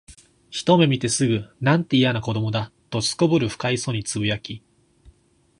[0.49, 4.63] ひとめ見てすぐ、「なんて、いやな子供だ」と頗る不快そうに呟き、